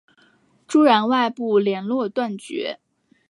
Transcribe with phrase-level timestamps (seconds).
[0.67, 2.79] 朱然外部连络断绝。